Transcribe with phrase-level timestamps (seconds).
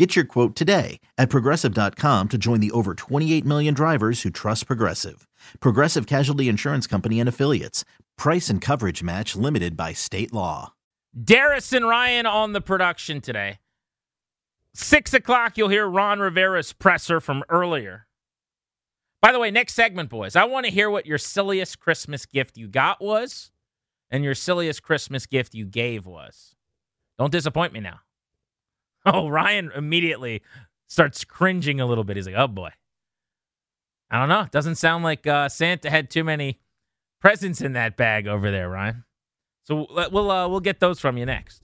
[0.00, 4.66] Get your quote today at progressive.com to join the over 28 million drivers who trust
[4.66, 5.28] Progressive.
[5.60, 7.84] Progressive Casualty Insurance Company and Affiliates.
[8.16, 10.72] Price and coverage match limited by state law.
[11.22, 13.58] Darius and Ryan on the production today.
[14.72, 18.06] Six o'clock, you'll hear Ron Rivera's presser from earlier.
[19.20, 22.56] By the way, next segment, boys, I want to hear what your silliest Christmas gift
[22.56, 23.50] you got was
[24.10, 26.54] and your silliest Christmas gift you gave was.
[27.18, 28.00] Don't disappoint me now.
[29.06, 30.42] Oh, Ryan immediately
[30.86, 32.16] starts cringing a little bit.
[32.16, 32.68] He's like, oh boy.
[34.10, 34.46] I don't know.
[34.50, 36.60] Doesn't sound like uh, Santa had too many
[37.20, 39.04] presents in that bag over there, Ryan.
[39.64, 41.62] So we'll uh, we'll get those from you next.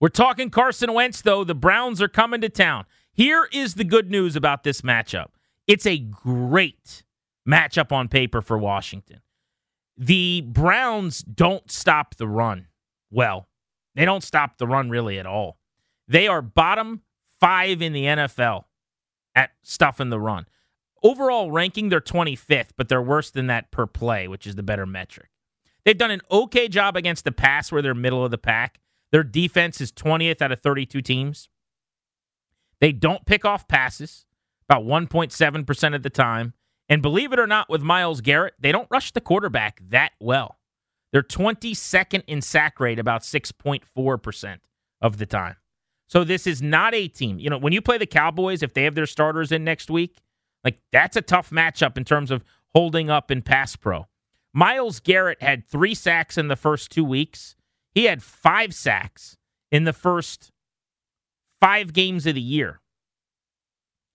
[0.00, 1.44] We're talking Carson Wentz, though.
[1.44, 2.84] The Browns are coming to town.
[3.12, 5.28] Here is the good news about this matchup.
[5.66, 7.02] It's a great
[7.48, 9.20] matchup on paper for Washington.
[9.96, 12.68] The Browns don't stop the run
[13.10, 13.48] well.
[13.96, 15.57] They don't stop the run really at all.
[16.08, 17.02] They are bottom
[17.38, 18.64] five in the NFL
[19.34, 20.46] at stuffing the run.
[21.02, 24.86] Overall ranking, they're 25th, but they're worse than that per play, which is the better
[24.86, 25.28] metric.
[25.84, 28.80] They've done an okay job against the pass where they're middle of the pack.
[29.12, 31.48] Their defense is 20th out of 32 teams.
[32.80, 34.26] They don't pick off passes
[34.68, 36.54] about 1.7% of the time.
[36.88, 40.58] And believe it or not, with Myles Garrett, they don't rush the quarterback that well.
[41.12, 44.58] They're 22nd in sack rate, about 6.4%
[45.00, 45.56] of the time.
[46.08, 47.38] So this is not a team.
[47.38, 50.16] You know, when you play the Cowboys, if they have their starters in next week,
[50.64, 54.06] like that's a tough matchup in terms of holding up in pass pro.
[54.54, 57.54] Myles Garrett had three sacks in the first two weeks.
[57.94, 59.36] He had five sacks
[59.70, 60.50] in the first
[61.60, 62.80] five games of the year.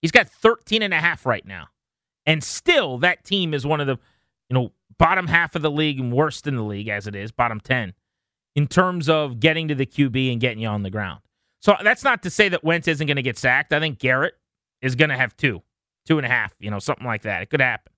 [0.02, 1.68] He's got 13 and a half right now.
[2.26, 3.98] And still, that team is one of the,
[4.50, 7.32] you know, bottom half of the league and worst in the league as it is,
[7.32, 7.94] bottom 10,
[8.56, 11.22] in terms of getting to the QB and getting you on the ground.
[11.64, 13.72] So that's not to say that Wentz isn't going to get sacked.
[13.72, 14.34] I think Garrett
[14.82, 15.62] is going to have two,
[16.06, 17.42] two and a half, you know, something like that.
[17.42, 17.94] It could happen.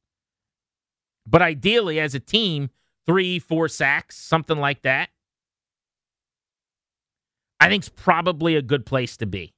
[1.26, 2.70] But ideally, as a team,
[3.08, 5.10] three, four sacks, something like that,
[7.60, 9.56] I think is probably a good place to be.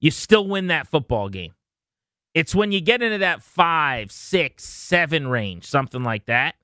[0.00, 1.52] You still win that football game.
[2.32, 6.54] It's when you get into that five, six, seven range, something like that,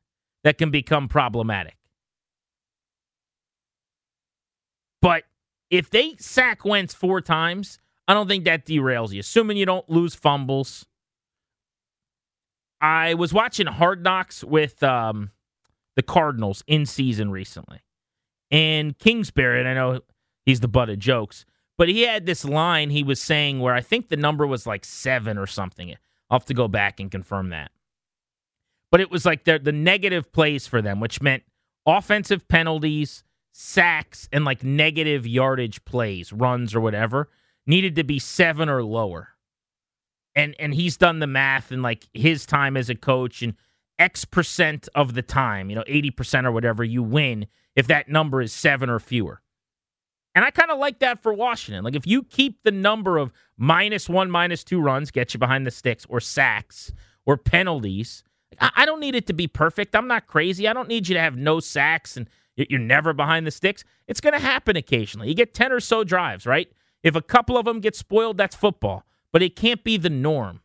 [0.42, 1.76] that can become problematic.
[5.02, 5.24] But
[5.68, 9.88] if they sack Wentz four times, I don't think that derails you, assuming you don't
[9.90, 10.86] lose fumbles.
[12.80, 15.30] I was watching Hard Knocks with um,
[15.94, 17.80] the Cardinals in season recently.
[18.50, 20.00] And Kingsbury, and I know
[20.44, 21.44] he's the butt of jokes,
[21.78, 24.84] but he had this line he was saying where I think the number was like
[24.84, 25.94] seven or something.
[26.30, 27.70] I'll have to go back and confirm that.
[28.91, 31.44] But it was like the, the negative plays for them, which meant
[31.86, 37.28] offensive penalties, sacks and like negative yardage plays, runs or whatever,
[37.66, 39.28] needed to be seven or lower.
[40.34, 43.54] And and he's done the math and like his time as a coach and
[43.98, 47.46] X percent of the time, you know, 80% or whatever, you win
[47.76, 49.42] if that number is seven or fewer.
[50.34, 51.84] And I kind of like that for Washington.
[51.84, 55.66] Like if you keep the number of minus one, minus two runs, get you behind
[55.66, 56.92] the sticks, or sacks,
[57.26, 58.24] or penalties.
[58.60, 59.94] I don't need it to be perfect.
[59.94, 60.68] I'm not crazy.
[60.68, 63.84] I don't need you to have no sacks and you're never behind the sticks.
[64.07, 65.28] It's going to happen occasionally.
[65.28, 66.69] You get 10 or so drives, right?
[67.03, 70.60] If a couple of them get spoiled, that's football, but it can't be the norm.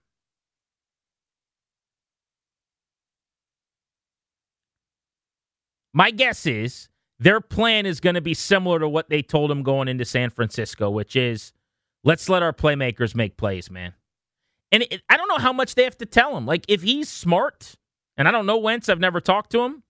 [5.93, 6.89] My guess is
[7.19, 10.29] their plan is going to be similar to what they told him going into San
[10.29, 11.53] Francisco, which is
[12.03, 13.93] let's let our playmakers make plays, man.
[14.71, 16.45] And it, I don't know how much they have to tell him.
[16.45, 17.75] Like, if he's smart,
[18.15, 19.83] and I don't know Wentz, I've never talked to him,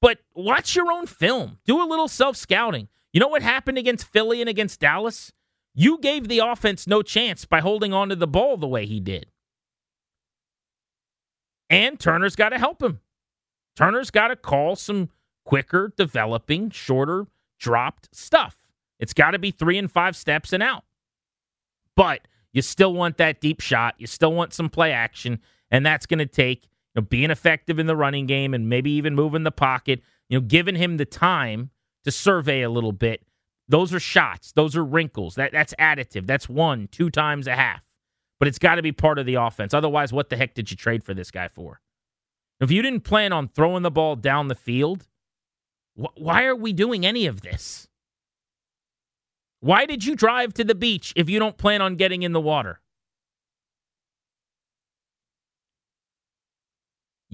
[0.00, 1.58] but watch your own film.
[1.64, 2.88] Do a little self scouting.
[3.12, 5.32] You know what happened against Philly and against Dallas?
[5.74, 9.00] You gave the offense no chance by holding on to the ball the way he
[9.00, 9.26] did.
[11.68, 13.00] And Turner's got to help him.
[13.76, 15.10] Turner's got to call some
[15.44, 17.26] quicker, developing, shorter,
[17.58, 18.66] dropped stuff.
[18.98, 20.84] It's got to be three and five steps and out.
[21.94, 23.94] But you still want that deep shot.
[23.98, 25.40] You still want some play action.
[25.70, 29.14] And that's going to take know, being effective in the running game and maybe even
[29.14, 31.70] moving the pocket, you know, giving him the time
[32.04, 33.22] to survey a little bit.
[33.68, 34.52] Those are shots.
[34.52, 35.34] Those are wrinkles.
[35.34, 36.26] That that's additive.
[36.26, 37.82] That's one, two times a half.
[38.38, 39.74] But it's got to be part of the offense.
[39.74, 41.80] Otherwise, what the heck did you trade for this guy for?
[42.60, 45.06] If you didn't plan on throwing the ball down the field,
[45.94, 47.88] wh- why are we doing any of this?
[49.60, 52.40] Why did you drive to the beach if you don't plan on getting in the
[52.40, 52.80] water?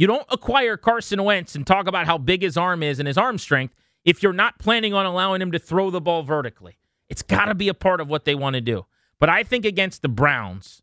[0.03, 3.17] You don't acquire Carson Wentz and talk about how big his arm is and his
[3.17, 6.77] arm strength if you're not planning on allowing him to throw the ball vertically.
[7.09, 8.85] It's got to be a part of what they want to do.
[9.21, 10.83] But I think against the Browns,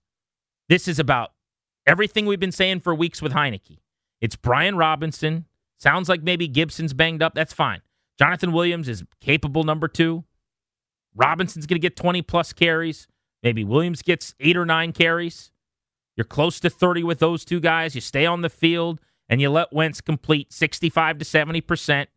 [0.69, 1.33] this is about
[1.85, 3.79] everything we've been saying for weeks with Heinicke.
[4.21, 5.47] It's Brian Robinson.
[5.79, 7.35] Sounds like maybe Gibson's banged up.
[7.35, 7.81] That's fine.
[8.17, 10.23] Jonathan Williams is capable number two.
[11.13, 13.05] Robinson's going to get 20 plus carries.
[13.43, 15.51] Maybe Williams gets eight or nine carries.
[16.15, 17.95] You're close to 30 with those two guys.
[17.95, 22.07] You stay on the field and you let Wentz complete 65 to 70%,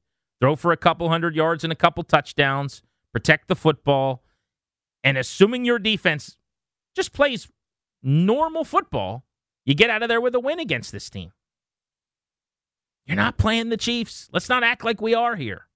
[0.41, 2.82] throw for a couple hundred yards and a couple touchdowns,
[3.12, 4.25] protect the football.
[5.05, 6.38] And assuming your defense
[6.97, 7.49] just plays
[8.03, 9.25] normal football,
[9.64, 11.32] you get out of there with a win against this team.
[13.06, 14.29] You're not playing the Chiefs.
[14.32, 15.67] Let's not act like we are here.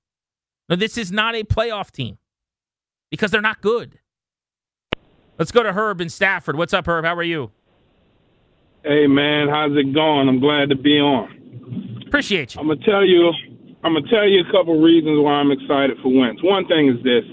[0.69, 2.19] No, this is not a playoff team
[3.11, 3.99] because they're not good.
[5.39, 6.57] Let's go to Herb in Stafford.
[6.57, 7.05] What's up, Herb?
[7.05, 7.53] How are you?
[8.87, 10.29] Hey man, how's it going?
[10.29, 12.05] I'm glad to be on.
[12.07, 12.61] Appreciate you.
[12.61, 13.33] I'm gonna tell you,
[13.83, 16.41] I'm gonna tell you a couple reasons why I'm excited for Wentz.
[16.45, 17.25] One thing is this: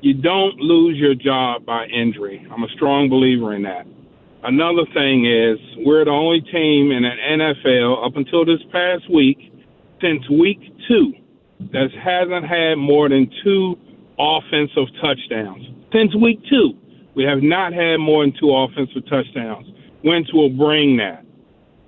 [0.00, 2.46] you don't lose your job by injury.
[2.50, 3.86] I'm a strong believer in that.
[4.42, 9.52] Another thing is we're the only team in the NFL up until this past week,
[10.00, 11.12] since week two,
[11.74, 13.76] that hasn't had more than two
[14.18, 15.60] offensive touchdowns.
[15.92, 16.72] Since week two,
[17.14, 19.66] we have not had more than two offensive touchdowns.
[20.04, 21.24] Wentz will bring that.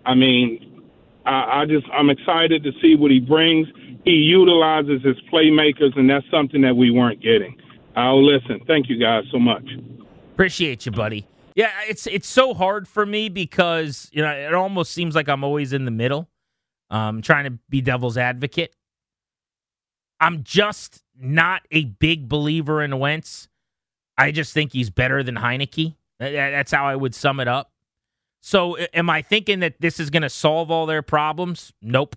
[0.05, 0.83] I mean,
[1.25, 3.69] I, I just I'm excited to see what he brings.
[4.05, 7.57] He utilizes his playmakers, and that's something that we weren't getting.
[7.95, 8.61] I'll listen.
[8.67, 9.65] Thank you guys so much.
[10.35, 11.27] Appreciate you, buddy.
[11.55, 15.45] Yeah, it's it's so hard for me because you know it almost seems like I'm
[15.45, 16.29] always in the middle,
[16.91, 18.75] um, trying to be devil's advocate.
[20.19, 23.49] I'm just not a big believer in Wentz.
[24.17, 25.97] I just think he's better than Heinicke.
[26.19, 27.72] That's how I would sum it up.
[28.45, 31.73] So, am I thinking that this is going to solve all their problems?
[31.81, 32.17] Nope.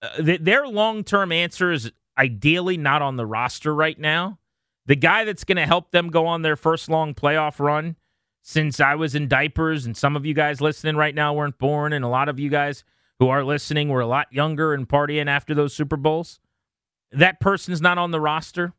[0.00, 4.38] Uh, th- their long term answer is ideally not on the roster right now.
[4.86, 7.96] The guy that's going to help them go on their first long playoff run
[8.40, 11.92] since I was in diapers, and some of you guys listening right now weren't born,
[11.92, 12.84] and a lot of you guys
[13.18, 16.38] who are listening were a lot younger and partying after those Super Bowls.
[17.10, 18.74] That person's not on the roster.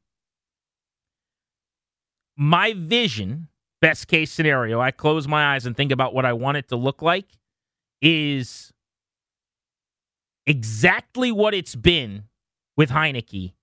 [2.38, 3.50] My vision
[3.82, 6.76] best case scenario, I close my eyes and think about what I want it to
[6.76, 7.26] look like,
[8.02, 8.72] is
[10.46, 12.24] exactly what it's been
[12.76, 13.54] with Heinicke,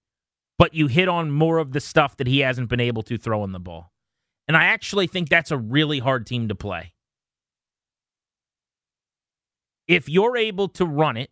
[0.59, 3.45] but you hit on more of the stuff that he hasn't been able to throw
[3.45, 3.93] in the ball.
[4.47, 6.93] And I actually think that's a really hard team to play.
[9.89, 11.31] If you're able to run it,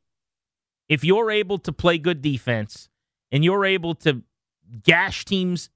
[0.89, 2.89] if you're able to play good defense,
[3.31, 4.23] and you're able to
[4.83, 5.71] gash teams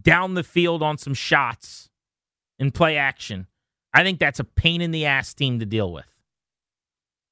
[0.00, 1.90] down the field on some shots,
[2.58, 3.46] and play action,
[3.92, 6.06] I think that's a pain in the ass team to deal with.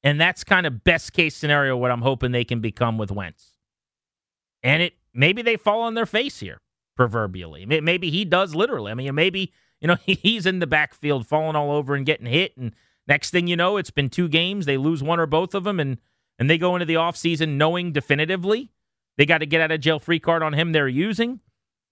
[0.05, 3.55] And that's kind of best case scenario what I'm hoping they can become with Wentz.
[4.63, 6.61] And it maybe they fall on their face here,
[6.97, 7.67] proverbially.
[7.67, 8.91] Maybe he does literally.
[8.91, 12.57] I mean, maybe, you know, he's in the backfield falling all over and getting hit.
[12.57, 12.75] And
[13.07, 14.67] next thing you know, it's been two games.
[14.67, 15.99] They lose one or both of them and
[16.39, 18.73] and they go into the offseason knowing definitively
[19.17, 21.41] they got to get out of jail free card on him they're using.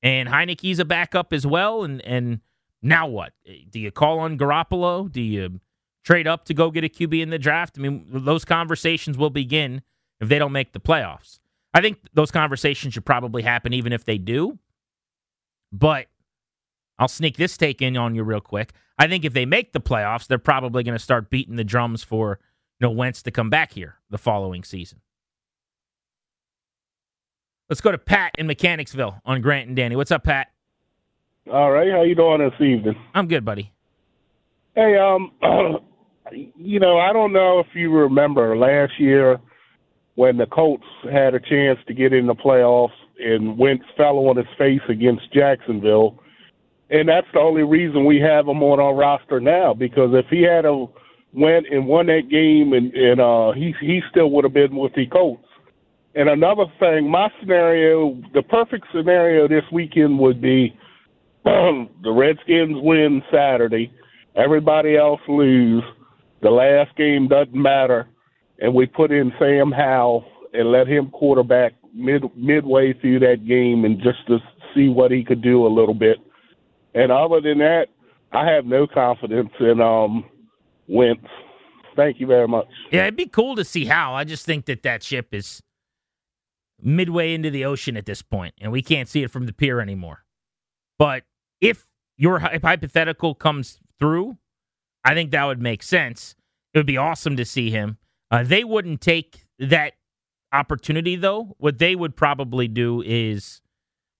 [0.02, 1.84] And Heinicke's a backup as well.
[1.84, 2.40] And and
[2.82, 3.32] now what?
[3.46, 5.10] Eh, do you call on Garoppolo?
[5.10, 5.60] Do you
[6.04, 7.76] trade up to go get a QB in the draft?
[7.78, 9.82] I mean, those conversations will begin
[10.20, 11.40] if they don't make the playoffs.
[11.72, 14.58] I think those conversations should probably happen even if they do.
[15.72, 16.06] But
[16.98, 18.72] I'll sneak this take in on you real quick.
[18.98, 22.02] I think if they make the playoffs, they're probably going to start beating the drums
[22.02, 22.38] for
[22.78, 25.00] you know Wentz to come back here the following season.
[27.70, 29.94] Let's go to Pat in Mechanicsville on Grant and Danny.
[29.94, 30.48] What's up, Pat?
[31.52, 32.94] All right, how you doing this evening?
[33.12, 33.72] I'm good, buddy.
[34.76, 35.32] Hey, um,
[36.32, 39.40] you know, I don't know if you remember last year
[40.14, 44.36] when the Colts had a chance to get in the playoffs and Wentz fell on
[44.36, 46.22] his face against Jacksonville,
[46.88, 49.74] and that's the only reason we have him on our roster now.
[49.74, 50.86] Because if he had a
[51.32, 54.94] went and won that game, and and uh, he he still would have been with
[54.94, 55.44] the Colts.
[56.14, 60.76] And another thing, my scenario, the perfect scenario this weekend would be
[61.44, 63.92] the Redskins win Saturday,
[64.36, 65.84] everybody else lose,
[66.42, 68.08] the last game doesn't matter,
[68.58, 73.84] and we put in Sam Howell and let him quarterback mid midway through that game
[73.84, 74.38] and just to
[74.74, 76.18] see what he could do a little bit.
[76.94, 77.86] And other than that,
[78.32, 80.24] I have no confidence in um
[80.88, 81.26] Wentz.
[81.96, 82.68] Thank you very much.
[82.90, 84.16] Yeah, it'd be cool to see Howell.
[84.16, 85.60] I just think that that ship is
[86.82, 89.80] midway into the ocean at this point, and we can't see it from the pier
[89.80, 90.24] anymore.
[90.98, 91.24] But
[91.60, 91.86] if
[92.16, 94.38] your hypothetical comes through,
[95.04, 96.34] I think that would make sense.
[96.74, 97.98] It would be awesome to see him.
[98.30, 99.94] Uh, they wouldn't take that
[100.52, 101.56] opportunity, though.
[101.58, 103.60] What they would probably do is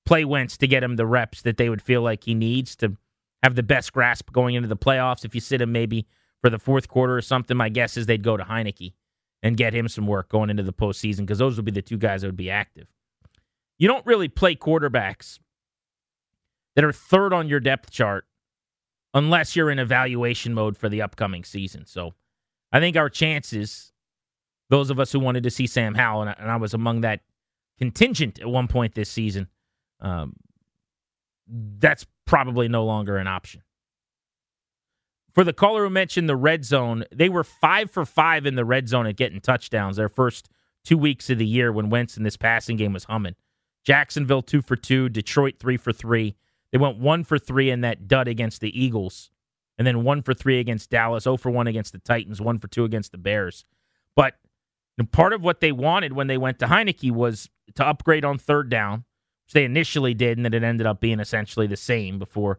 [0.06, 2.96] play Wentz to get him the reps that they would feel like he needs to
[3.42, 5.24] have the best grasp going into the playoffs.
[5.24, 6.06] If you sit him maybe
[6.42, 8.94] for the fourth quarter or something, my guess is they'd go to Heinicke
[9.42, 11.96] and get him some work going into the postseason because those would be the two
[11.96, 12.86] guys that would be active.
[13.78, 15.38] You don't really play quarterbacks
[16.76, 18.26] that are third on your depth chart
[19.12, 21.84] unless you're in evaluation mode for the upcoming season.
[21.86, 22.14] So
[22.72, 23.92] I think our chances,
[24.68, 27.20] those of us who wanted to see Sam Howell, and I was among that
[27.78, 29.48] contingent at one point this season,
[30.00, 30.36] um,
[31.48, 33.62] that's probably no longer an option.
[35.34, 38.64] For the caller who mentioned the red zone, they were five for five in the
[38.64, 40.48] red zone at getting touchdowns their first
[40.84, 43.34] two weeks of the year when Wentz in this passing game was humming.
[43.84, 46.36] Jacksonville two for two, Detroit three for three.
[46.72, 49.30] They went one for three in that dud against the Eagles,
[49.76, 52.68] and then one for three against Dallas, 0 for one against the Titans, one for
[52.68, 53.64] two against the Bears.
[54.14, 54.34] But
[55.12, 58.68] part of what they wanted when they went to Heinicke was to upgrade on third
[58.68, 59.04] down,
[59.46, 62.58] which they initially did, and then it ended up being essentially the same before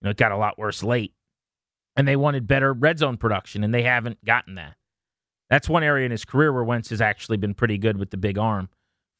[0.00, 1.14] you know it got a lot worse late.
[1.96, 4.76] And they wanted better red zone production, and they haven't gotten that.
[5.50, 8.16] That's one area in his career where Wentz has actually been pretty good with the
[8.16, 8.68] big arm,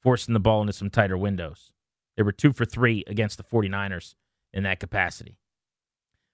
[0.02, 1.73] forcing the ball into some tighter windows.
[2.16, 4.14] They were two for three against the 49ers
[4.52, 5.38] in that capacity.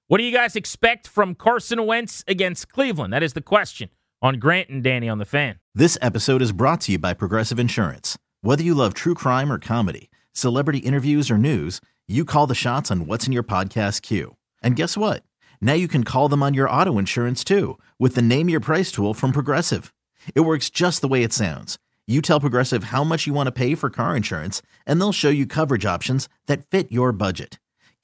[0.07, 3.13] What do you guys expect from Carson Wentz against Cleveland?
[3.13, 3.89] That is the question
[4.21, 5.59] on Grant and Danny on the fan.
[5.75, 8.19] This episode is brought to you by Progressive Insurance.
[8.43, 12.91] Whether you love true crime or comedy, celebrity interviews or news, you call the shots
[12.91, 14.37] on what's in your podcast queue.
[14.63, 15.23] And guess what?
[15.61, 18.93] Now you can call them on your auto insurance too with the Name Your Price
[18.93, 19.93] tool from Progressive.
[20.35, 21.79] It works just the way it sounds.
[22.07, 25.31] You tell Progressive how much you want to pay for car insurance, and they'll show
[25.31, 27.59] you coverage options that fit your budget.